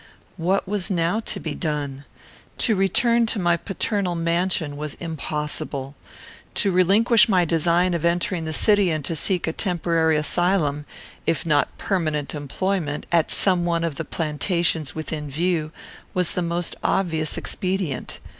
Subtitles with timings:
[0.37, 2.05] What was now to be done?
[2.57, 5.93] To return to my paternal mansion was impossible.
[6.55, 10.87] To relinquish my design of entering the city and to seek a temporary asylum,
[11.27, 15.71] if not permanent employment, at some one of the plantations within view,
[16.15, 18.19] was the most obvious expedient.